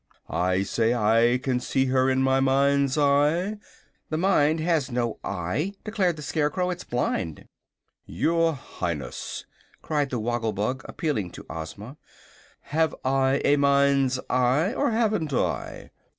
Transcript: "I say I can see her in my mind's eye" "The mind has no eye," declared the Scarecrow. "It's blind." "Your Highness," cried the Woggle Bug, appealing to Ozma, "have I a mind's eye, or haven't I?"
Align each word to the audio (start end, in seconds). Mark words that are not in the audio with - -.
"I 0.33 0.63
say 0.63 0.95
I 0.95 1.37
can 1.43 1.59
see 1.59 1.85
her 1.85 2.09
in 2.09 2.23
my 2.23 2.39
mind's 2.39 2.97
eye" 2.97 3.59
"The 4.09 4.17
mind 4.17 4.59
has 4.59 4.89
no 4.89 5.19
eye," 5.23 5.73
declared 5.83 6.15
the 6.15 6.23
Scarecrow. 6.23 6.71
"It's 6.71 6.83
blind." 6.83 7.45
"Your 8.07 8.53
Highness," 8.53 9.45
cried 9.83 10.09
the 10.09 10.17
Woggle 10.19 10.53
Bug, 10.53 10.81
appealing 10.85 11.29
to 11.33 11.45
Ozma, 11.51 11.97
"have 12.61 12.95
I 13.05 13.43
a 13.45 13.57
mind's 13.57 14.19
eye, 14.27 14.73
or 14.73 14.89
haven't 14.89 15.33
I?" 15.33 15.91